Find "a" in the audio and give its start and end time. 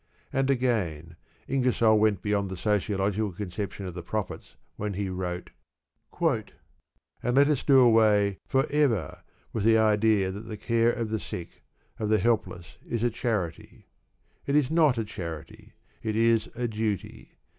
13.03-13.11, 14.97-15.05, 16.55-16.67